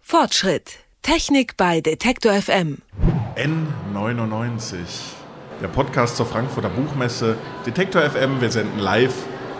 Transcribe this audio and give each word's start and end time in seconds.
Fortschritt. 0.00 0.78
Technik 1.02 1.56
bei 1.56 1.80
Detektor 1.80 2.32
FM. 2.32 2.78
N99. 3.36 4.76
Der 5.60 5.68
Podcast 5.68 6.16
zur 6.16 6.26
Frankfurter 6.26 6.68
Buchmesse. 6.68 7.36
Detektor 7.66 8.02
FM, 8.02 8.40
wir 8.40 8.50
senden 8.50 8.78
live 8.78 9.14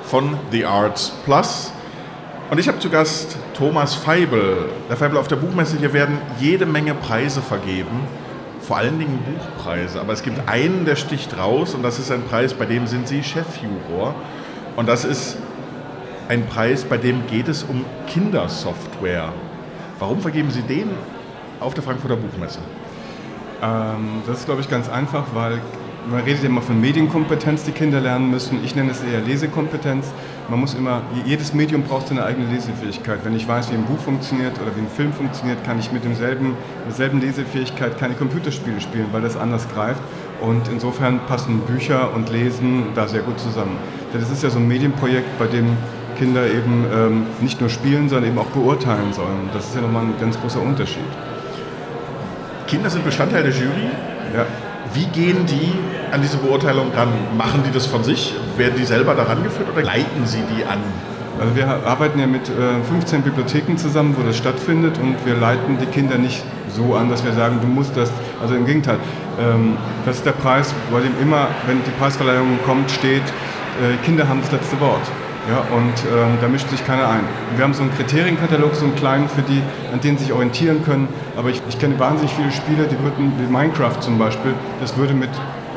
von 0.04 0.38
The 0.52 0.64
Arts 0.64 1.12
Plus. 1.24 1.72
Und 2.50 2.58
ich 2.58 2.68
habe 2.68 2.78
zu 2.78 2.88
Gast 2.88 3.36
Thomas 3.54 3.94
Feibel. 3.94 4.68
Der 4.88 4.96
Feibel 4.96 5.18
auf 5.18 5.28
der 5.28 5.36
Buchmesse. 5.36 5.76
Hier 5.78 5.92
werden 5.92 6.18
jede 6.38 6.66
Menge 6.66 6.94
Preise 6.94 7.42
vergeben. 7.42 8.06
Vor 8.60 8.76
allen 8.76 8.98
Dingen 8.98 9.18
Buchpreise. 9.24 10.00
Aber 10.00 10.12
es 10.12 10.22
gibt 10.22 10.48
einen, 10.48 10.84
der 10.84 10.96
sticht 10.96 11.36
raus. 11.36 11.74
Und 11.74 11.82
das 11.82 11.98
ist 11.98 12.10
ein 12.10 12.22
Preis, 12.22 12.54
bei 12.54 12.66
dem 12.66 12.86
sind 12.86 13.08
Sie 13.08 13.22
Chefjuror. 13.22 14.14
Und 14.76 14.88
das 14.88 15.04
ist 15.04 15.36
ein 16.28 16.46
Preis, 16.46 16.84
bei 16.84 16.96
dem 16.96 17.26
geht 17.26 17.48
es 17.48 17.62
um 17.62 17.84
Kindersoftware. 18.06 19.32
Warum 19.98 20.20
vergeben 20.20 20.50
Sie 20.50 20.62
den 20.62 20.90
auf 21.60 21.74
der 21.74 21.82
Frankfurter 21.82 22.16
Buchmesse? 22.16 22.60
Ähm, 23.62 24.22
das 24.26 24.40
ist, 24.40 24.46
glaube 24.46 24.60
ich, 24.60 24.68
ganz 24.68 24.88
einfach, 24.88 25.24
weil 25.34 25.60
man 26.10 26.22
redet 26.22 26.44
immer 26.44 26.60
von 26.60 26.78
Medienkompetenz, 26.80 27.64
die 27.64 27.72
Kinder 27.72 28.00
lernen 28.00 28.30
müssen. 28.30 28.62
Ich 28.62 28.74
nenne 28.76 28.90
es 28.90 29.02
eher 29.02 29.20
Lesekompetenz. 29.20 30.12
Man 30.50 30.60
muss 30.60 30.74
immer, 30.74 31.00
jedes 31.24 31.54
Medium 31.54 31.82
braucht 31.82 32.08
seine 32.08 32.24
eigene 32.24 32.50
Lesefähigkeit. 32.52 33.20
Wenn 33.24 33.34
ich 33.34 33.48
weiß, 33.48 33.70
wie 33.70 33.74
ein 33.74 33.84
Buch 33.84 33.98
funktioniert 33.98 34.60
oder 34.60 34.76
wie 34.76 34.80
ein 34.80 34.88
Film 34.88 35.14
funktioniert, 35.14 35.64
kann 35.64 35.78
ich 35.78 35.92
mit 35.92 36.04
demselben, 36.04 36.56
derselben 36.86 37.20
Lesefähigkeit 37.20 37.96
keine 37.98 38.14
Computerspiele 38.14 38.82
spielen, 38.82 39.06
weil 39.12 39.22
das 39.22 39.36
anders 39.36 39.66
greift. 39.72 40.02
Und 40.42 40.68
insofern 40.68 41.20
passen 41.26 41.60
Bücher 41.60 42.14
und 42.14 42.30
Lesen 42.30 42.88
da 42.94 43.08
sehr 43.08 43.22
gut 43.22 43.40
zusammen. 43.40 43.78
Denn 44.12 44.20
das 44.20 44.30
ist 44.30 44.42
ja 44.42 44.50
so 44.50 44.58
ein 44.58 44.68
Medienprojekt, 44.68 45.38
bei 45.38 45.46
dem 45.46 45.74
Kinder 46.14 46.46
eben 46.46 46.86
ähm, 46.92 47.26
nicht 47.40 47.60
nur 47.60 47.70
spielen, 47.70 48.08
sondern 48.08 48.30
eben 48.30 48.38
auch 48.38 48.46
beurteilen 48.46 49.12
sollen. 49.12 49.50
Das 49.52 49.66
ist 49.66 49.74
ja 49.74 49.80
nochmal 49.80 50.04
ein 50.04 50.14
ganz 50.20 50.40
großer 50.40 50.60
Unterschied. 50.60 51.02
Kinder 52.66 52.90
sind 52.90 53.04
Bestandteil 53.04 53.42
der 53.42 53.52
Jury. 53.52 53.88
Ja. 54.34 54.46
Wie 54.92 55.06
gehen 55.06 55.44
die 55.46 55.72
an 56.12 56.22
diese 56.22 56.36
Beurteilung 56.36 56.92
ran? 56.94 57.08
Machen 57.36 57.62
die 57.66 57.72
das 57.72 57.86
von 57.86 58.04
sich? 58.04 58.34
Werden 58.56 58.74
die 58.78 58.84
selber 58.84 59.14
daran 59.14 59.42
geführt 59.42 59.68
oder 59.72 59.82
leiten 59.82 60.26
sie 60.26 60.42
die 60.56 60.64
an? 60.64 60.78
Also 61.40 61.56
wir 61.56 61.66
arbeiten 61.66 62.20
ja 62.20 62.28
mit 62.28 62.48
äh, 62.48 62.82
15 62.88 63.22
Bibliotheken 63.22 63.76
zusammen, 63.76 64.14
wo 64.16 64.22
das 64.24 64.36
stattfindet 64.36 64.98
und 64.98 65.16
wir 65.26 65.34
leiten 65.34 65.78
die 65.80 65.86
Kinder 65.86 66.16
nicht 66.16 66.44
so 66.68 66.94
an, 66.94 67.10
dass 67.10 67.24
wir 67.24 67.32
sagen, 67.32 67.58
du 67.60 67.66
musst 67.66 67.96
das, 67.96 68.12
also 68.40 68.54
im 68.54 68.66
Gegenteil. 68.66 68.98
Ähm, 69.40 69.76
das 70.06 70.16
ist 70.18 70.26
der 70.26 70.32
Preis, 70.32 70.72
bei 70.92 71.00
dem 71.00 71.12
immer, 71.20 71.48
wenn 71.66 71.82
die 71.82 71.90
Preisverleihung 71.98 72.58
kommt, 72.64 72.90
steht, 72.90 73.22
äh, 73.22 73.96
Kinder 74.04 74.28
haben 74.28 74.40
das 74.42 74.52
letzte 74.52 74.78
Wort. 74.80 75.02
Ja, 75.48 75.58
und 75.76 75.92
ähm, 76.10 76.38
da 76.40 76.48
mischt 76.48 76.70
sich 76.70 76.84
keiner 76.86 77.06
ein. 77.08 77.20
Wir 77.56 77.64
haben 77.64 77.74
so 77.74 77.82
einen 77.82 77.94
Kriterienkatalog, 77.94 78.74
so 78.74 78.86
einen 78.86 78.96
kleinen, 78.96 79.28
für 79.28 79.42
die, 79.42 79.62
an 79.92 80.00
denen 80.00 80.16
sie 80.16 80.24
sich 80.24 80.32
orientieren 80.32 80.82
können. 80.84 81.08
Aber 81.36 81.50
ich, 81.50 81.60
ich 81.68 81.78
kenne 81.78 81.98
wahnsinnig 81.98 82.32
viele 82.32 82.50
Spiele, 82.50 82.86
die 82.86 82.98
würden, 83.02 83.32
wie 83.38 83.52
Minecraft 83.52 84.00
zum 84.00 84.18
Beispiel, 84.18 84.54
das 84.80 84.96
würde 84.96 85.12
mit 85.12 85.28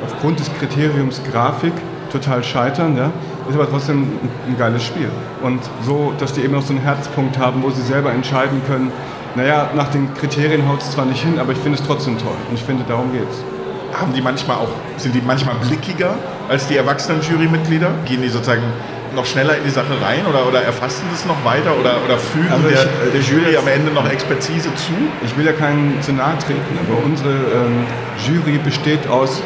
aufgrund 0.05 0.39
des 0.39 0.49
Kriteriums 0.57 1.21
Grafik 1.31 1.73
total 2.13 2.43
scheitern. 2.45 2.95
Ja? 2.95 3.11
Ist 3.49 3.55
aber 3.55 3.69
trotzdem 3.69 4.03
ein, 4.03 4.29
ein 4.47 4.57
geiles 4.57 4.83
Spiel. 4.83 5.09
Und 5.43 5.59
so, 5.85 6.13
dass 6.17 6.31
die 6.31 6.41
eben 6.41 6.55
auch 6.55 6.61
so 6.61 6.71
einen 6.71 6.81
Herzpunkt 6.81 7.37
haben, 7.37 7.61
wo 7.61 7.69
sie 7.69 7.81
selber 7.81 8.11
entscheiden 8.13 8.61
können, 8.67 8.91
naja, 9.35 9.69
nach 9.75 9.89
den 9.89 10.13
Kriterien 10.15 10.67
haut 10.67 10.81
es 10.81 10.91
zwar 10.91 11.05
nicht 11.05 11.21
hin, 11.23 11.37
aber 11.39 11.51
ich 11.51 11.59
finde 11.59 11.77
es 11.77 11.85
trotzdem 11.85 12.17
toll. 12.17 12.35
Und 12.49 12.55
ich 12.55 12.63
finde, 12.63 12.83
darum 12.87 13.11
geht 13.11 13.29
es. 13.29 13.99
Haben 13.99 14.13
die 14.13 14.21
manchmal 14.21 14.57
auch, 14.57 14.69
sind 14.97 15.13
die 15.13 15.21
manchmal 15.21 15.55
blickiger 15.55 16.15
als 16.49 16.67
die 16.67 16.77
erwachsenen 16.77 17.21
Jurymitglieder? 17.21 17.91
Gehen 18.05 18.21
die 18.21 18.29
sozusagen 18.29 18.63
noch 19.15 19.25
schneller 19.25 19.57
in 19.57 19.63
die 19.63 19.69
Sache 19.69 19.93
rein 20.01 20.25
oder, 20.29 20.47
oder 20.47 20.61
erfassen 20.61 21.03
das 21.11 21.25
noch 21.25 21.43
weiter 21.43 21.71
oder, 21.79 21.95
oder 22.05 22.17
fügen 22.17 22.51
also 22.51 22.67
ich, 22.67 22.75
der, 22.75 23.11
der 23.13 23.21
Jury 23.21 23.57
am 23.57 23.67
Ende 23.67 23.91
noch 23.91 24.09
Expertise 24.09 24.69
zu? 24.75 24.93
Ich 25.25 25.35
will 25.37 25.45
ja 25.45 25.53
keinen 25.53 26.01
zu 26.01 26.13
nahe 26.13 26.37
treten, 26.39 26.77
aber 26.87 27.03
unsere 27.03 27.29
ähm, 27.29 27.85
Jury 28.25 28.57
besteht 28.57 29.07
aus 29.07 29.41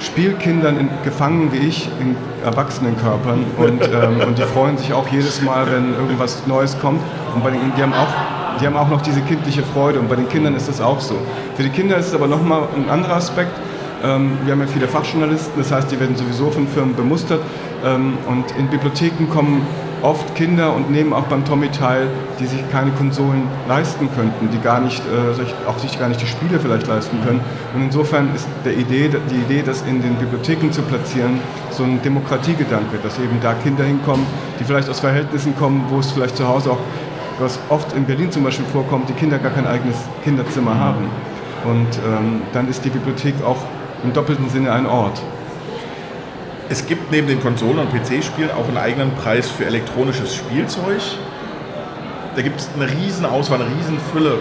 Spielkindern 0.00 0.78
in, 0.78 0.88
gefangen 1.02 1.52
wie 1.52 1.66
ich 1.66 1.88
in 2.00 2.16
Erwachsenenkörpern 2.44 3.44
und, 3.56 3.82
ähm, 3.82 4.20
und 4.26 4.38
die 4.38 4.42
freuen 4.42 4.78
sich 4.78 4.92
auch 4.92 5.08
jedes 5.08 5.42
Mal, 5.42 5.66
wenn 5.70 5.94
irgendwas 5.94 6.46
Neues 6.46 6.78
kommt 6.80 7.00
und 7.34 7.42
bei 7.42 7.50
den, 7.50 7.72
die 7.76 7.82
haben 7.82 7.94
auch 7.94 8.08
die 8.60 8.66
haben 8.66 8.76
auch 8.76 8.88
noch 8.88 9.02
diese 9.02 9.20
kindliche 9.20 9.62
Freude 9.62 10.00
und 10.00 10.08
bei 10.08 10.16
den 10.16 10.28
Kindern 10.28 10.56
ist 10.56 10.68
das 10.68 10.80
auch 10.80 11.00
so. 11.00 11.14
Für 11.54 11.62
die 11.62 11.68
Kinder 11.68 11.96
ist 11.96 12.08
es 12.08 12.14
aber 12.14 12.26
nochmal 12.26 12.62
ein 12.74 12.90
anderer 12.90 13.14
Aspekt. 13.14 13.52
Ähm, 14.02 14.38
wir 14.44 14.52
haben 14.52 14.60
ja 14.60 14.66
viele 14.66 14.88
Fachjournalisten, 14.88 15.54
das 15.56 15.72
heißt, 15.72 15.90
die 15.90 15.98
werden 15.98 16.16
sowieso 16.16 16.50
von 16.50 16.68
Firmen 16.68 16.94
bemustert. 16.94 17.40
Ähm, 17.84 18.18
und 18.28 18.44
in 18.58 18.68
Bibliotheken 18.68 19.28
kommen 19.30 19.66
oft 20.02 20.34
Kinder 20.34 20.74
und 20.74 20.90
nehmen 20.90 21.12
auch 21.12 21.24
beim 21.24 21.44
Tommy 21.44 21.68
teil, 21.70 22.08
die 22.38 22.46
sich 22.46 22.60
keine 22.70 22.90
Konsolen 22.92 23.42
leisten 23.66 24.08
könnten, 24.14 24.48
die 24.50 24.60
gar 24.60 24.80
nicht, 24.80 25.02
äh, 25.06 25.68
auch 25.68 25.78
sich 25.78 25.98
gar 25.98 26.08
nicht 26.08 26.20
die 26.20 26.26
Spiele 26.26 26.60
vielleicht 26.60 26.86
leisten 26.86 27.18
können. 27.24 27.40
Und 27.74 27.82
insofern 27.82 28.34
ist 28.34 28.48
der 28.64 28.76
Idee, 28.76 29.10
die 29.30 29.36
Idee, 29.36 29.62
das 29.64 29.82
in 29.82 30.02
den 30.02 30.14
Bibliotheken 30.16 30.70
zu 30.70 30.82
platzieren, 30.82 31.40
so 31.70 31.82
ein 31.82 32.00
Demokratiegedanke, 32.02 32.98
dass 33.02 33.18
eben 33.18 33.40
da 33.42 33.54
Kinder 33.54 33.84
hinkommen, 33.84 34.26
die 34.60 34.64
vielleicht 34.64 34.88
aus 34.88 35.00
Verhältnissen 35.00 35.56
kommen, 35.56 35.84
wo 35.88 35.98
es 35.98 36.12
vielleicht 36.12 36.36
zu 36.36 36.46
Hause 36.46 36.72
auch, 36.72 36.80
was 37.40 37.58
oft 37.68 37.92
in 37.92 38.04
Berlin 38.04 38.30
zum 38.30 38.44
Beispiel 38.44 38.66
vorkommt, 38.66 39.08
die 39.08 39.12
Kinder 39.12 39.38
gar 39.38 39.52
kein 39.52 39.66
eigenes 39.66 39.96
Kinderzimmer 40.24 40.78
haben. 40.78 41.08
Und 41.64 41.88
ähm, 42.06 42.42
dann 42.52 42.68
ist 42.68 42.84
die 42.84 42.90
Bibliothek 42.90 43.34
auch 43.44 43.58
im 44.04 44.12
doppelten 44.12 44.48
Sinne 44.48 44.72
ein 44.72 44.86
Ort. 44.86 45.20
Es 46.70 46.86
gibt 46.86 47.10
neben 47.10 47.26
den 47.26 47.40
Konsolen- 47.40 47.78
und 47.78 47.90
PC-Spielen 47.90 48.50
auch 48.50 48.68
einen 48.68 48.76
eigenen 48.76 49.14
Preis 49.14 49.50
für 49.50 49.64
elektronisches 49.64 50.34
Spielzeug. 50.34 51.00
Da 52.36 52.42
gibt 52.42 52.60
es 52.60 52.68
eine 52.76 52.90
riesen 52.90 53.24
Auswahl, 53.24 53.62
eine 53.62 53.70
riesen 53.70 53.98
Fülle. 54.12 54.38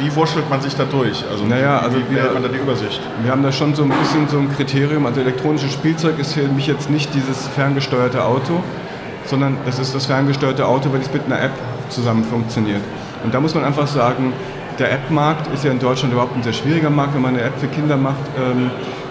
Wie 0.00 0.14
wurschtelt 0.16 0.50
man 0.50 0.60
sich 0.60 0.74
da 0.74 0.84
durch? 0.84 1.24
Also, 1.30 1.44
naja, 1.44 1.78
also 1.78 1.96
wie, 1.96 2.10
wie 2.10 2.20
hält 2.20 2.34
man 2.34 2.42
da 2.42 2.48
die 2.48 2.58
Übersicht? 2.58 3.00
Wir 3.22 3.30
haben 3.30 3.44
da 3.44 3.52
schon 3.52 3.76
so 3.76 3.84
ein 3.84 3.90
bisschen 3.90 4.28
so 4.28 4.38
ein 4.38 4.52
Kriterium. 4.52 5.06
Also 5.06 5.20
elektronisches 5.20 5.72
Spielzeug 5.72 6.18
ist 6.18 6.32
für 6.32 6.42
mich 6.48 6.66
jetzt 6.66 6.90
nicht 6.90 7.14
dieses 7.14 7.46
ferngesteuerte 7.46 8.24
Auto, 8.24 8.60
sondern 9.24 9.56
es 9.68 9.78
ist 9.78 9.94
das 9.94 10.06
ferngesteuerte 10.06 10.66
Auto, 10.66 10.92
weil 10.92 11.00
es 11.00 11.12
mit 11.12 11.24
einer 11.26 11.40
App 11.40 11.52
zusammen 11.88 12.24
funktioniert. 12.24 12.80
Und 13.22 13.32
da 13.32 13.40
muss 13.40 13.54
man 13.54 13.64
einfach 13.64 13.86
sagen, 13.86 14.32
der 14.78 14.92
App-Markt 14.92 15.52
ist 15.52 15.64
ja 15.64 15.70
in 15.70 15.78
Deutschland 15.78 16.12
überhaupt 16.12 16.36
ein 16.36 16.42
sehr 16.42 16.52
schwieriger 16.52 16.90
Markt, 16.90 17.14
wenn 17.14 17.22
man 17.22 17.34
eine 17.34 17.44
App 17.44 17.58
für 17.58 17.68
Kinder 17.68 17.96
macht. 17.96 18.20
Ähm, 18.38 18.70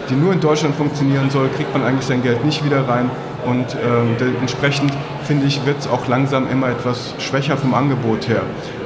die 0.09 0.15
nur 0.15 0.33
in 0.33 0.41
Deutschland 0.41 0.75
funktionieren 0.75 1.29
soll, 1.29 1.49
kriegt 1.49 1.73
man 1.73 1.83
eigentlich 1.83 2.05
sein 2.05 2.21
Geld 2.21 2.43
nicht 2.43 2.65
wieder 2.65 2.87
rein. 2.87 3.09
Und 3.45 3.75
ähm, 3.75 4.15
entsprechend, 4.39 4.91
finde 5.23 5.47
ich, 5.47 5.65
wird 5.65 5.79
es 5.79 5.87
auch 5.87 6.07
langsam 6.07 6.49
immer 6.49 6.69
etwas 6.69 7.15
schwächer 7.19 7.57
vom 7.57 7.73
Angebot 7.73 8.27
her. 8.27 8.41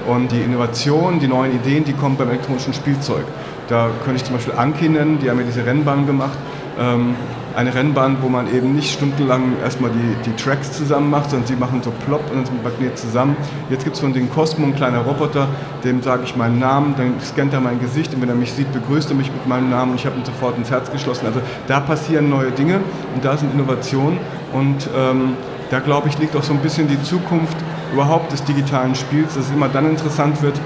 Und 0.07 0.31
die 0.31 0.41
Innovationen, 0.41 1.19
die 1.19 1.27
neuen 1.27 1.55
Ideen, 1.55 1.83
die 1.83 1.93
kommen 1.93 2.17
beim 2.17 2.29
elektronischen 2.29 2.73
Spielzeug. 2.73 3.25
Da 3.67 3.89
könnte 4.03 4.17
ich 4.17 4.23
zum 4.23 4.35
Beispiel 4.35 4.53
Anki 4.55 4.89
nennen, 4.89 5.19
die 5.19 5.29
haben 5.29 5.39
ja 5.39 5.45
diese 5.45 5.65
Rennbahn 5.65 6.07
gemacht. 6.07 6.37
Ähm, 6.79 7.15
eine 7.57 7.73
Rennbahn, 7.73 8.17
wo 8.21 8.29
man 8.29 8.53
eben 8.53 8.75
nicht 8.75 8.93
stundenlang 8.93 9.53
erstmal 9.63 9.89
die, 9.89 10.29
die 10.29 10.35
Tracks 10.35 10.73
zusammen 10.73 11.09
macht, 11.09 11.31
sondern 11.31 11.47
sie 11.47 11.55
machen 11.55 11.81
so 11.81 11.91
plopp 12.05 12.21
und 12.29 12.37
dann 12.37 12.45
sind 12.45 12.63
Magnet 12.63 12.99
zusammen. 12.99 13.35
Jetzt 13.71 13.83
gibt 13.83 13.95
es 13.95 14.01
von 14.01 14.13
den 14.13 14.29
Cosmo 14.29 14.63
einen 14.63 14.75
kleinen 14.75 15.01
Roboter, 15.01 15.47
dem 15.83 16.03
sage 16.03 16.21
ich 16.23 16.35
meinen 16.35 16.59
Namen, 16.59 16.93
dann 16.95 17.19
scannt 17.19 17.53
er 17.53 17.59
mein 17.59 17.79
Gesicht 17.79 18.13
und 18.13 18.21
wenn 18.21 18.29
er 18.29 18.35
mich 18.35 18.53
sieht, 18.53 18.71
begrüßt 18.73 19.09
er 19.09 19.15
mich 19.15 19.31
mit 19.31 19.47
meinem 19.47 19.71
Namen 19.71 19.93
und 19.93 19.99
ich 19.99 20.05
habe 20.05 20.15
ihm 20.19 20.23
sofort 20.23 20.55
ins 20.55 20.69
Herz 20.69 20.91
geschlossen. 20.91 21.25
Also 21.25 21.41
da 21.67 21.79
passieren 21.79 22.29
neue 22.29 22.51
Dinge 22.51 22.79
und 23.15 23.25
da 23.25 23.35
sind 23.35 23.51
Innovationen 23.55 24.19
und 24.53 24.87
ähm, 24.95 25.33
da 25.71 25.79
glaube 25.79 26.09
ich 26.09 26.19
liegt 26.19 26.35
auch 26.35 26.43
so 26.43 26.53
ein 26.53 26.59
bisschen 26.59 26.87
die 26.87 27.01
Zukunft 27.01 27.57
überhaupt 27.91 28.31
des 28.31 28.43
digitalen 28.43 28.93
Spiels, 28.93 29.33
dass 29.33 29.45
es 29.45 29.51
immer 29.51 29.67
dann 29.67 29.89
interessant 29.89 30.43
wird, 30.43 30.61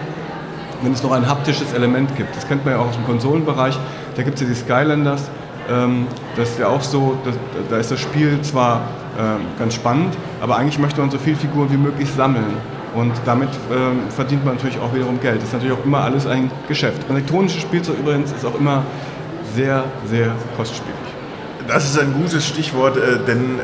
wenn 0.81 0.91
es 0.91 1.01
noch 1.03 1.13
ein 1.13 1.25
haptisches 1.25 1.71
Element 1.71 2.17
gibt. 2.17 2.35
Das 2.35 2.45
kennt 2.49 2.65
man 2.65 2.73
ja 2.73 2.81
auch 2.81 2.89
aus 2.89 2.95
dem 2.95 3.05
Konsolenbereich. 3.05 3.79
Da 4.17 4.23
gibt 4.23 4.35
es 4.35 4.41
ja 4.41 4.47
die 4.47 4.55
Skylanders. 4.55 5.29
Ähm, 5.69 6.07
das 6.35 6.49
ist 6.49 6.59
ja 6.59 6.67
auch 6.67 6.81
so, 6.81 7.17
das, 7.23 7.35
da 7.69 7.77
ist 7.77 7.91
das 7.91 7.99
Spiel 7.99 8.41
zwar 8.41 8.81
ähm, 9.19 9.41
ganz 9.59 9.75
spannend, 9.75 10.15
aber 10.41 10.57
eigentlich 10.57 10.79
möchte 10.79 11.01
man 11.01 11.11
so 11.11 11.17
viele 11.17 11.35
Figuren 11.35 11.71
wie 11.71 11.77
möglich 11.77 12.09
sammeln. 12.09 12.57
Und 12.93 13.13
damit 13.25 13.49
ähm, 13.71 14.01
verdient 14.09 14.43
man 14.43 14.55
natürlich 14.55 14.79
auch 14.79 14.93
wiederum 14.93 15.19
Geld. 15.21 15.37
Das 15.37 15.45
ist 15.45 15.53
natürlich 15.53 15.77
auch 15.77 15.85
immer 15.85 15.99
alles 15.99 16.27
ein 16.27 16.51
Geschäft. 16.67 17.09
Elektronisches 17.09 17.61
Spielzeug 17.61 17.97
übrigens 17.99 18.31
ist 18.31 18.45
auch 18.45 18.55
immer 18.55 18.83
sehr, 19.55 19.85
sehr 20.05 20.33
kostspielig. 20.57 20.95
Das 21.67 21.85
ist 21.85 21.97
ein 21.99 22.13
gutes 22.13 22.45
Stichwort, 22.45 22.97
äh, 22.97 23.19
denn 23.25 23.59
äh, 23.59 23.63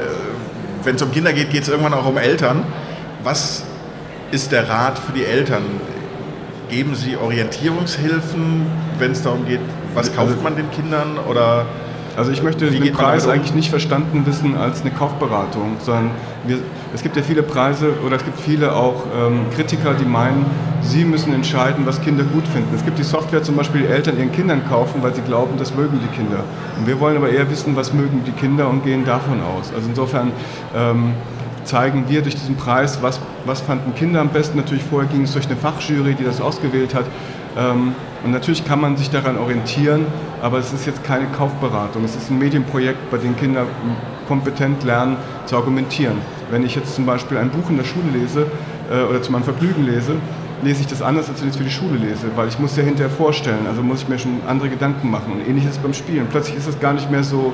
wenn 0.83 0.95
es 0.95 1.01
um 1.01 1.11
Kinder 1.11 1.33
geht, 1.33 1.49
geht 1.49 1.63
es 1.63 1.69
irgendwann 1.69 1.93
auch 1.93 2.05
um 2.05 2.17
Eltern. 2.17 2.63
Was 3.23 3.65
ist 4.31 4.51
der 4.51 4.69
Rat 4.69 4.97
für 4.99 5.11
die 5.11 5.25
Eltern? 5.25 5.63
Geben 6.69 6.95
Sie 6.95 7.17
Orientierungshilfen, 7.17 8.65
wenn 8.99 9.11
es 9.11 9.23
darum 9.23 9.45
geht, 9.45 9.61
was 9.93 10.13
kauft 10.13 10.31
also 10.31 10.41
man 10.43 10.55
den 10.55 10.69
Kindern 10.71 11.17
oder 11.29 11.65
also 12.17 12.31
ich 12.31 12.41
möchte 12.41 12.69
den 12.71 12.91
Preis 12.93 13.25
um? 13.25 13.31
eigentlich 13.31 13.53
nicht 13.53 13.69
verstanden 13.69 14.25
wissen 14.25 14.57
als 14.57 14.81
eine 14.81 14.89
Kaufberatung, 14.89 15.77
sondern 15.79 16.09
wir, 16.47 16.57
es 16.95 17.03
gibt 17.03 17.15
ja 17.15 17.21
viele 17.21 17.43
Preise 17.43 17.93
oder 18.03 18.15
es 18.15 18.25
gibt 18.25 18.39
viele 18.39 18.75
auch 18.75 19.03
ähm, 19.15 19.41
Kritiker, 19.55 19.93
die 19.93 20.03
meinen, 20.05 20.43
sie 20.81 21.05
müssen 21.05 21.31
entscheiden, 21.31 21.85
was 21.85 22.01
Kinder 22.01 22.23
gut 22.23 22.47
finden. 22.47 22.73
Es 22.75 22.83
gibt 22.83 22.97
die 22.97 23.03
Software 23.03 23.43
zum 23.43 23.55
Beispiel, 23.55 23.81
die 23.81 23.87
Eltern 23.87 24.17
ihren 24.17 24.31
Kindern 24.31 24.67
kaufen, 24.67 25.03
weil 25.03 25.13
sie 25.13 25.21
glauben, 25.21 25.59
das 25.59 25.75
mögen 25.75 25.99
die 26.03 26.15
Kinder. 26.15 26.43
Und 26.79 26.87
wir 26.87 26.99
wollen 26.99 27.17
aber 27.17 27.29
eher 27.29 27.47
wissen, 27.51 27.75
was 27.75 27.93
mögen 27.93 28.23
die 28.25 28.31
Kinder 28.31 28.67
und 28.67 28.83
gehen 28.83 29.05
davon 29.05 29.39
aus. 29.39 29.71
Also 29.75 29.87
insofern 29.87 30.31
ähm, 30.75 31.13
zeigen 31.65 32.05
wir 32.07 32.23
durch 32.23 32.35
diesen 32.35 32.55
Preis, 32.55 32.97
was, 33.03 33.19
was 33.45 33.61
fanden 33.61 33.93
Kinder 33.93 34.21
am 34.21 34.29
besten. 34.29 34.57
Natürlich 34.57 34.83
vorher 34.83 35.07
ging 35.07 35.21
es 35.21 35.33
durch 35.33 35.45
eine 35.45 35.55
Fachjury, 35.55 36.15
die 36.15 36.23
das 36.23 36.41
ausgewählt 36.41 36.95
hat. 36.95 37.05
Ähm, 37.57 37.95
und 38.23 38.31
natürlich 38.31 38.65
kann 38.65 38.81
man 38.81 38.97
sich 38.97 39.09
daran 39.09 39.37
orientieren, 39.37 40.05
aber 40.41 40.59
es 40.59 40.73
ist 40.73 40.85
jetzt 40.85 41.03
keine 41.03 41.25
Kaufberatung. 41.27 42.03
Es 42.03 42.15
ist 42.15 42.29
ein 42.29 42.37
Medienprojekt, 42.37 43.09
bei 43.09 43.17
dem 43.17 43.35
Kinder 43.35 43.65
kompetent 44.27 44.83
lernen 44.83 45.17
zu 45.45 45.55
argumentieren. 45.55 46.17
Wenn 46.51 46.65
ich 46.65 46.75
jetzt 46.75 46.95
zum 46.95 47.05
Beispiel 47.05 47.37
ein 47.37 47.49
Buch 47.49 47.69
in 47.69 47.77
der 47.77 47.85
Schule 47.85 48.11
lese 48.13 48.47
äh, 48.91 49.03
oder 49.09 49.21
zu 49.21 49.31
meinem 49.31 49.43
Vergnügen 49.43 49.85
lese, 49.85 50.13
lese 50.63 50.81
ich 50.81 50.87
das 50.87 51.01
anders, 51.01 51.29
als 51.29 51.41
wenn 51.41 51.49
ich 51.49 51.53
es 51.53 51.57
für 51.57 51.63
die 51.63 51.71
Schule 51.71 51.97
lese, 51.97 52.27
weil 52.35 52.47
ich 52.47 52.57
muss 52.59 52.75
ja 52.75 52.83
hinterher 52.83 53.11
vorstellen, 53.11 53.67
also 53.67 53.83
muss 53.83 54.01
ich 54.03 54.09
mir 54.09 54.17
schon 54.17 54.39
andere 54.47 54.69
Gedanken 54.69 55.09
machen. 55.09 55.31
Und 55.31 55.47
ähnliches 55.47 55.77
beim 55.77 55.93
Spielen. 55.93 56.27
Plötzlich 56.29 56.57
ist 56.57 56.67
es 56.67 56.79
gar 56.79 56.93
nicht 56.93 57.09
mehr 57.11 57.23
so, 57.23 57.53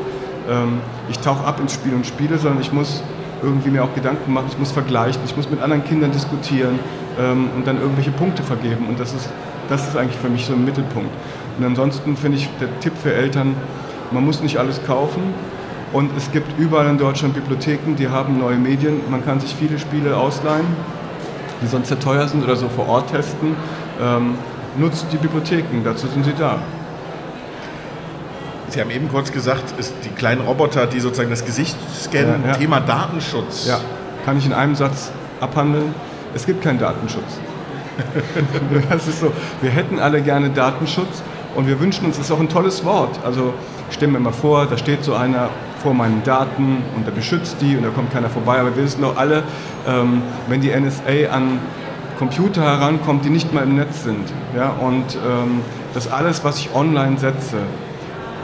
ähm, 0.50 0.80
ich 1.10 1.20
tauche 1.20 1.46
ab 1.46 1.60
ins 1.60 1.74
Spiel 1.74 1.94
und 1.94 2.06
spiele, 2.06 2.38
sondern 2.38 2.62
ich 2.62 2.72
muss 2.72 3.04
irgendwie 3.42 3.70
mir 3.70 3.84
auch 3.84 3.94
Gedanken 3.94 4.32
machen, 4.32 4.46
ich 4.50 4.58
muss 4.58 4.72
vergleichen, 4.72 5.22
ich 5.26 5.36
muss 5.36 5.50
mit 5.50 5.62
anderen 5.62 5.84
Kindern 5.84 6.12
diskutieren 6.12 6.80
ähm, 7.20 7.50
und 7.56 7.68
dann 7.68 7.80
irgendwelche 7.80 8.12
Punkte 8.12 8.42
vergeben. 8.42 8.88
Und 8.88 9.00
das 9.00 9.14
ist 9.14 9.30
das 9.74 9.88
ist 9.88 9.98
eigentlich 9.98 10.20
für 10.20 10.30
mich 10.30 10.46
so 10.46 10.54
ein 10.54 10.64
Mittelpunkt. 10.64 11.10
Und 11.58 11.66
ansonsten 11.66 12.16
finde 12.16 12.38
ich 12.38 12.50
der 12.60 12.68
Tipp 12.80 12.94
für 13.02 13.14
Eltern, 13.14 13.56
man 14.12 14.24
muss 14.24 14.42
nicht 14.42 14.58
alles 14.58 14.84
kaufen. 14.86 15.34
Und 15.92 16.16
es 16.18 16.32
gibt 16.32 16.60
überall 16.60 16.88
in 16.88 16.98
Deutschland 16.98 17.34
Bibliotheken, 17.34 17.96
die 17.96 18.08
haben 18.08 18.40
neue 18.40 18.58
Medien. 18.58 19.02
Man 19.10 19.26
kann 19.26 19.40
sich 19.40 19.56
viele 19.56 19.78
Spiele 19.80 20.16
ausleihen, 20.16 20.66
die 21.62 21.68
sonst 21.68 21.88
sehr 21.88 22.00
teuer 22.00 22.28
sind 22.28 22.44
oder 22.44 22.56
so 22.56 22.70
vor 22.70 22.88
Ort 22.88 23.12
testen. 23.12 23.56
Ähm, 24.02 24.36
nutzt 24.78 25.08
die 25.12 25.18
Bibliotheken, 25.18 25.84
dazu 25.84 26.08
sind 26.08 26.26
sie 26.26 26.34
da. 26.38 26.60
Sie 28.70 28.82
haben 28.82 28.90
eben 28.90 29.10
kurz 29.10 29.32
gesagt, 29.32 29.80
ist 29.80 29.94
die 30.04 30.10
kleinen 30.10 30.42
Roboter, 30.42 30.88
die 30.88 31.00
sozusagen 31.00 31.30
das 31.30 31.46
Gesicht 31.46 31.78
scannen, 31.96 32.42
ja, 32.44 32.52
ja. 32.52 32.58
Thema 32.58 32.80
Datenschutz. 32.80 33.68
Ja, 33.68 33.80
kann 34.26 34.38
ich 34.38 34.46
in 34.46 34.54
einem 34.54 34.74
Satz 34.74 35.12
abhandeln. 35.40 35.94
Es 36.34 36.48
gibt 36.48 36.64
keinen 36.64 36.80
Datenschutz. 36.80 37.40
das 38.90 39.08
ist 39.08 39.20
so. 39.20 39.32
Wir 39.62 39.72
hätten 39.72 40.00
alle 40.00 40.22
gerne 40.22 40.50
Datenschutz 40.50 41.24
und 41.56 41.68
wir 41.68 41.80
wünschen 41.80 42.06
uns, 42.06 42.18
das 42.18 42.28
ist 42.28 42.32
auch 42.32 42.40
ein 42.40 42.50
tolles 42.50 42.84
Wort. 42.84 43.20
Also 43.24 43.54
stellen 43.92 44.14
wir 44.14 44.20
mal 44.20 44.34
vor, 44.34 44.66
da 44.66 44.78
steht 44.78 45.04
so 45.04 45.14
einer 45.14 45.50
vor 45.82 45.94
meinen 45.94 46.24
Daten 46.24 46.78
und 46.96 47.06
der 47.06 47.12
beschützt 47.12 47.58
die 47.62 47.76
und 47.76 47.84
da 47.84 47.90
kommt 47.90 48.12
keiner 48.12 48.30
vorbei. 48.30 48.60
Aber 48.60 48.76
wir 48.76 48.84
wissen 48.84 49.02
doch 49.02 49.18
alle, 49.18 49.44
ähm, 49.88 50.22
wenn 50.48 50.62
die 50.62 50.70
NSA 50.70 51.32
an 51.32 51.60
Computer 52.18 52.62
herankommt, 52.62 53.26
die 53.26 53.30
nicht 53.30 53.54
mal 53.54 53.64
im 53.64 53.76
Netz 53.76 54.04
sind, 54.04 54.32
ja, 54.56 54.70
und 54.70 55.16
ähm, 55.16 55.62
dass 55.94 56.12
alles, 56.12 56.44
was 56.44 56.60
ich 56.60 56.74
online 56.74 57.18
setze, 57.18 57.58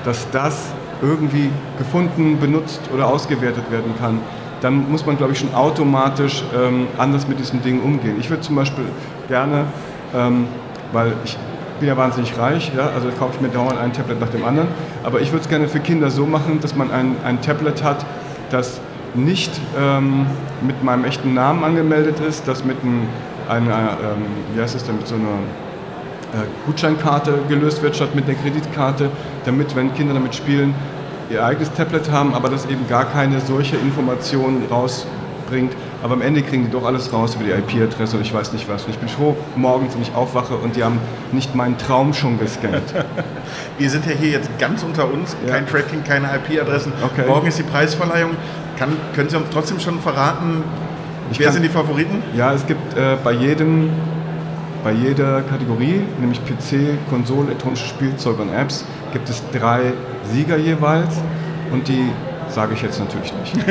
dass 0.04 0.30
das 0.31 0.74
irgendwie 1.01 1.50
gefunden, 1.78 2.40
benutzt 2.40 2.81
oder 2.94 3.07
ausgewertet 3.07 3.72
werden 3.72 3.94
kann, 4.00 4.19
dann 4.62 4.92
muss 4.92 5.06
man, 5.06 5.18
glaube 5.18 5.34
ich, 5.34 5.40
schon 5.40 5.54
automatisch 5.54 6.44
ähm, 6.54 6.88
anders 6.98 7.28
mit 7.28 7.40
diesen 7.40 7.62
Dingen 7.62 7.81
umgehen. 7.81 8.18
Ich 8.19 8.30
würde 8.30 8.42
zum 8.42 8.56
Beispiel 8.56 8.86
gerne, 9.30 9.66
ähm, 10.14 10.48
weil 10.92 11.14
ich 11.24 11.38
bin 11.80 11.88
ja 11.88 11.96
wahnsinnig 11.96 12.38
reich, 12.38 12.72
ja, 12.76 12.90
also 12.94 13.08
kaufe 13.18 13.36
ich 13.36 13.42
mir 13.42 13.48
dauernd 13.48 13.80
ein 13.80 13.94
Tablet 13.94 14.20
nach 14.20 14.30
dem 14.30 14.44
anderen, 14.44 14.68
aber 15.04 15.22
ich 15.22 15.31
würde 15.31 15.44
es 15.44 15.50
gerne 15.50 15.70
für 15.70 15.80
Kinder 15.80 16.10
so 16.10 16.26
machen, 16.26 16.60
dass 16.62 16.76
man 16.76 16.92
ein, 16.92 17.16
ein 17.24 17.42
Tablet 17.42 17.84
hat, 17.84 18.06
das 18.52 18.81
nicht 19.16 19.52
ähm, 19.80 20.26
mit 20.62 20.84
meinem 20.84 21.06
echten 21.06 21.34
Namen 21.34 21.64
angemeldet 21.64 22.20
ist, 22.20 22.48
das 22.48 22.66
mit 22.66 22.78
ein, 22.84 23.08
einer, 23.48 23.74
ähm, 23.74 24.26
wie 24.54 24.62
heißt 24.62 24.76
es 24.76 24.84
denn, 24.84 24.98
mit 24.98 25.08
so 25.08 25.16
einer 25.16 25.24
äh, 26.34 26.46
Gutscheinkarte 26.66 27.34
gelöst 27.48 27.82
wird 27.82 27.96
statt 27.96 28.14
mit 28.14 28.25
einer 28.25 28.36
Kreditkarte, 28.36 29.10
damit, 29.46 29.75
wenn 29.75 29.94
Kinder 29.94 30.14
damit 30.14 30.36
spielen, 30.36 30.75
ihr 31.30 31.44
eigenes 31.44 31.72
Tablet 31.74 32.12
haben, 32.12 32.34
aber 32.34 32.50
das 32.50 32.66
eben 32.66 32.88
gar 32.88 33.06
keine 33.06 33.40
solche 33.40 33.78
Informationen 33.78 34.64
rausbringt. 35.50 35.74
Aber 36.04 36.13
am 36.13 36.22
Ende 36.22 36.42
kriegen 36.42 36.66
die 36.66 36.72
doch 36.72 36.86
alles 36.86 37.12
raus 37.12 37.36
über 37.36 37.44
die 37.44 37.51
IP-Adresse 37.51 38.18
und 38.18 38.22
ich 38.22 38.34
weiß 38.34 38.54
nicht 38.54 38.69
was. 38.69 38.86
Und 38.86 38.92
ich 38.92 38.98
bin 38.98 39.10
froh 39.10 39.36
morgens, 39.56 39.96
wenn 39.96 40.01
ich 40.01 40.13
aufwache 40.13 40.56
und 40.56 40.75
die 40.75 40.84
haben 40.84 41.00
nicht 41.31 41.56
meinen 41.56 41.78
Traum 41.78 42.13
schon 42.13 42.40
gescannt. 42.40 42.94
Wir 43.78 43.90
sind 43.90 44.06
ja 44.06 44.13
hier 44.13 44.30
jetzt 44.30 44.50
ganz 44.60 44.84
unter 44.84 45.12
uns, 45.12 45.36
ja. 45.46 45.54
kein 45.54 45.68
Tracking, 45.68 46.04
keine 46.04 46.28
IP-Adressen. 46.36 46.94
Okay. 47.04 47.28
Morgen 47.28 47.48
ist 47.48 47.60
die 47.60 47.63
Preisverleihung. 47.63 48.31
Kann, 48.78 48.96
können 49.13 49.30
Sie 49.30 49.36
uns 49.36 49.48
trotzdem 49.51 49.80
schon 49.80 50.00
verraten, 50.00 50.63
ich 51.31 51.40
wer 51.40 51.48
kann, 51.48 51.54
sind 51.54 51.63
die 51.63 51.69
Favoriten? 51.69 52.24
Ja, 52.36 52.54
es 52.54 52.66
gibt 52.66 52.98
äh, 52.98 53.18
bei 53.24 53.34
jedem 53.34 53.90
bei 54.81 54.94
jeder 54.94 55.42
Kategorie, 55.42 56.04
nämlich 56.22 56.40
PC, 56.46 56.98
Konsole, 57.10 57.48
elektronisches 57.48 57.90
Spielzeug 57.90 58.40
und 58.40 58.54
Apps, 58.54 58.86
gibt 59.12 59.28
es 59.28 59.44
drei 59.51 59.92
Sieger 60.31 60.56
jeweils 60.56 61.22
und 61.74 61.90
die 61.90 62.10
sage 62.60 62.74
ich 62.74 62.82
jetzt 62.82 63.00
natürlich 63.00 63.34
nicht. 63.36 63.56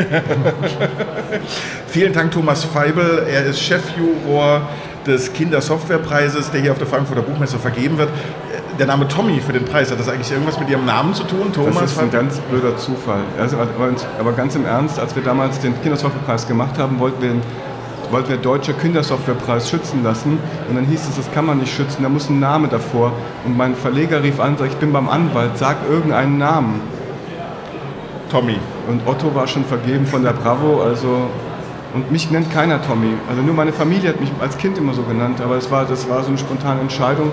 Vielen 1.89 2.15
Dank, 2.15 2.31
Thomas 2.31 2.65
Feibel. 2.65 3.27
Er 3.31 3.45
ist 3.45 3.61
Chefjuror 3.61 4.63
des 5.07 5.31
Kindersoftwarepreises, 5.35 6.51
der 6.51 6.63
hier 6.63 6.73
auf 6.73 6.79
der 6.79 6.87
Frankfurter 6.87 7.21
Buchmesse 7.21 7.59
vergeben 7.59 7.99
wird. 7.99 8.09
Der 8.79 8.87
Name 8.87 9.07
Tommy 9.07 9.43
für 9.43 9.53
den 9.53 9.67
Preis, 9.67 9.91
hat 9.91 10.01
das 10.01 10.09
eigentlich 10.09 10.31
irgendwas 10.31 10.59
mit 10.59 10.71
Ihrem 10.71 10.87
Namen 10.87 11.13
zu 11.13 11.25
tun, 11.25 11.53
Thomas? 11.53 11.81
Das 11.81 11.93
ist 11.93 11.99
ein 11.99 12.11
ganz 12.11 12.39
blöder 12.41 12.79
Zufall. 12.79 13.21
Also, 13.39 13.59
aber 14.19 14.33
ganz 14.33 14.55
im 14.55 14.65
Ernst, 14.65 14.99
als 14.99 15.15
wir 15.15 15.23
damals 15.23 15.59
den 15.59 15.79
Kindersoftwarepreis 15.83 16.49
gemacht 16.49 16.79
haben, 16.79 16.99
wollten 16.99 17.21
wir 17.21 17.33
wollten 18.11 18.31
wir 18.31 18.39
Deutscher 18.39 18.73
Kindersoftwarepreis 18.73 19.69
schützen 19.69 20.03
lassen. 20.03 20.39
Und 20.71 20.77
dann 20.77 20.87
hieß 20.87 21.09
es, 21.11 21.17
das 21.17 21.31
kann 21.33 21.45
man 21.45 21.59
nicht 21.59 21.75
schützen, 21.75 22.05
da 22.05 22.09
muss 22.09 22.31
ein 22.31 22.41
Name 22.41 22.69
davor. 22.69 23.13
Und 23.45 23.55
mein 23.55 23.75
Verleger 23.75 24.23
rief 24.23 24.41
an 24.41 24.53
und 24.53 24.61
sagte, 24.61 24.73
ich 24.73 24.81
bin 24.81 24.95
beim 24.95 25.11
Anwalt, 25.11 25.59
sag 25.59 25.77
irgendeinen 25.87 26.39
Namen. 26.39 26.98
Tommy. 28.29 28.59
Und 28.89 29.07
Otto 29.07 29.35
war 29.35 29.47
schon 29.47 29.65
vergeben 29.65 30.07
von 30.07 30.23
der 30.23 30.33
Bravo, 30.33 30.83
also 30.83 31.29
und 31.95 32.11
mich 32.11 32.31
nennt 32.31 32.53
keiner 32.53 32.83
Tommy. 32.83 33.15
Also 33.29 33.43
nur 33.43 33.55
meine 33.55 33.73
Familie 33.73 34.11
hat 34.11 34.21
mich 34.21 34.31
als 34.41 34.59
Kind 34.59 34.77
immer 34.79 34.93
so 34.95 35.03
genannt, 35.03 35.41
aber 35.41 35.55
das 35.55 35.71
war, 35.71 35.85
das 35.87 36.09
war 36.09 36.23
so 36.23 36.29
eine 36.29 36.39
spontane 36.39 36.81
Entscheidung. 36.81 37.33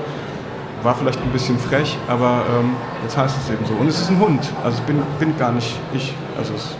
War 0.83 0.95
vielleicht 0.95 1.19
ein 1.21 1.31
bisschen 1.31 1.57
frech, 1.57 1.97
aber 2.07 2.43
ähm, 2.59 2.75
jetzt 3.03 3.17
heißt 3.17 3.35
es 3.43 3.49
eben 3.49 3.65
so. 3.65 3.73
Und 3.73 3.87
es 3.87 3.99
ist 3.99 4.09
ein 4.09 4.19
Hund, 4.19 4.41
also 4.63 4.77
ich 4.77 4.83
bin, 4.85 5.01
bin 5.19 5.37
gar 5.37 5.51
nicht 5.51 5.75
ich. 5.93 6.13
Also 6.37 6.53
es 6.53 6.75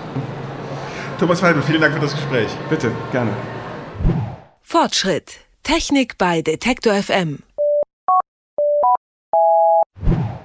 Thomas 1.20 1.42
Weibel, 1.42 1.62
vielen 1.62 1.82
Dank 1.82 1.94
für 1.94 2.02
das 2.02 2.14
Gespräch. 2.14 2.50
Bitte, 2.70 2.92
gerne. 3.12 3.32
Fortschritt. 4.62 5.40
Technik 5.64 6.18
bei 6.18 6.42
Detektor 6.42 6.94
FM. 6.94 7.40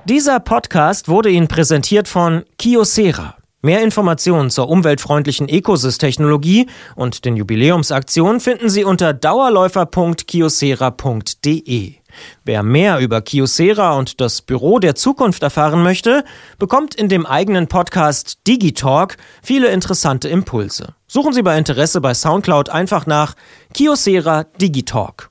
Dieser 0.04 0.40
Podcast 0.40 1.08
wurde 1.08 1.30
Ihnen 1.30 1.48
präsentiert 1.48 2.08
von 2.08 2.44
Kiosera. 2.58 3.39
Mehr 3.62 3.82
Informationen 3.82 4.48
zur 4.48 4.70
umweltfreundlichen 4.70 5.46
Ecosys-Technologie 5.48 6.66
und 6.96 7.26
den 7.26 7.36
Jubiläumsaktionen 7.36 8.40
finden 8.40 8.70
Sie 8.70 8.84
unter 8.84 9.12
dauerläufer.kiosera.de. 9.12 12.00
Wer 12.44 12.62
mehr 12.62 12.98
über 12.98 13.20
Kiosera 13.20 13.98
und 13.98 14.20
das 14.20 14.42
Büro 14.42 14.78
der 14.78 14.94
Zukunft 14.94 15.42
erfahren 15.42 15.82
möchte, 15.82 16.24
bekommt 16.58 16.94
in 16.94 17.08
dem 17.08 17.26
eigenen 17.26 17.68
Podcast 17.68 18.38
Digitalk 18.46 19.16
viele 19.42 19.68
interessante 19.68 20.28
Impulse. 20.28 20.94
Suchen 21.06 21.32
Sie 21.32 21.42
bei 21.42 21.58
Interesse 21.58 22.00
bei 22.00 22.14
Soundcloud 22.14 22.70
einfach 22.70 23.06
nach 23.06 23.34
Kiosera 23.74 24.44
Digitalk. 24.60 25.29